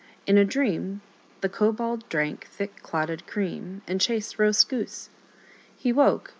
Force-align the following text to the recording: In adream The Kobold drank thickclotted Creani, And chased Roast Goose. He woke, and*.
In 0.25 0.35
adream 0.35 1.01
The 1.41 1.49
Kobold 1.49 2.09
drank 2.09 2.47
thickclotted 2.47 3.27
Creani, 3.27 3.81
And 3.87 4.01
chased 4.01 4.39
Roast 4.39 4.67
Goose. 4.67 5.11
He 5.77 5.93
woke, 5.93 6.29
and*. 6.29 6.29